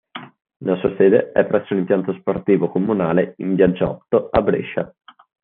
[0.63, 4.91] La sua sede è presso l'impianto sportivo comunale in Via Giotto a Brescia.